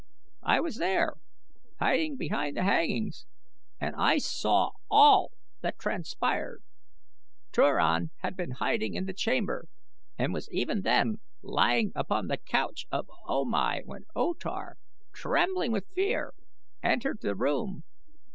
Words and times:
I 0.41 0.59
was 0.61 0.77
there, 0.77 1.13
hiding 1.77 2.17
behind 2.17 2.57
the 2.57 2.63
hangings, 2.63 3.27
and 3.79 3.95
I 3.95 4.17
saw 4.17 4.71
all 4.89 5.33
that 5.61 5.77
transpired. 5.77 6.63
Turan 7.51 8.09
had 8.21 8.35
been 8.35 8.53
hiding 8.53 8.95
in 8.95 9.05
the 9.05 9.13
chamber 9.13 9.67
and 10.17 10.33
was 10.33 10.49
even 10.51 10.81
then 10.81 11.19
lying 11.43 11.91
upon 11.93 12.25
the 12.29 12.37
couch 12.37 12.87
of 12.91 13.11
O 13.27 13.45
Mai 13.45 13.81
when 13.85 14.05
O 14.15 14.33
Tar, 14.33 14.77
trembling 15.13 15.71
with 15.71 15.85
fear, 15.93 16.33
entered 16.81 17.19
the 17.21 17.35
room. 17.35 17.83